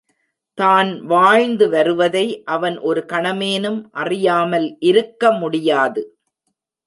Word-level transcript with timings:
தான் 0.57 0.89
வாழ்ந்து 1.03 1.65
வருவதை 1.69 2.23
அவன் 2.45 2.77
ஒரு 2.79 3.01
கணமேனும் 3.07 3.79
அறியாமல் 3.93 4.67
இருக்க 4.81 5.31
முடியாது. 5.33 6.03